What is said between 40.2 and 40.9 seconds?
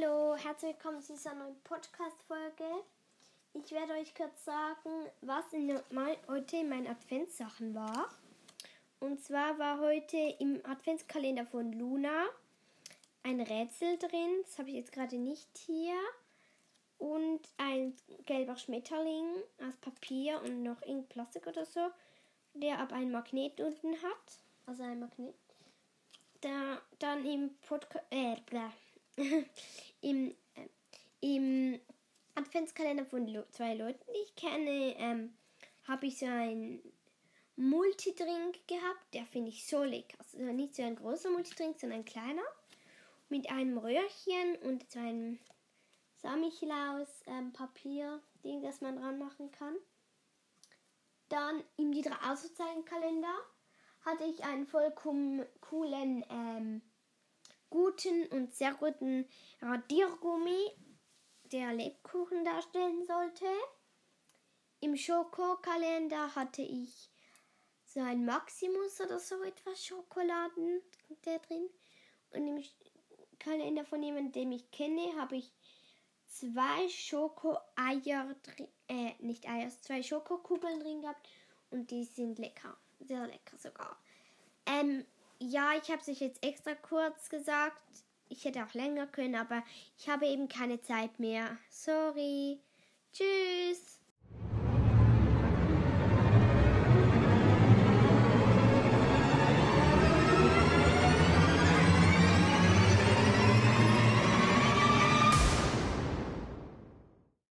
nicht so